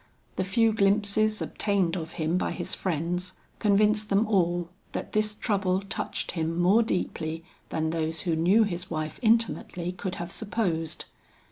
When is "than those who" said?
7.69-8.35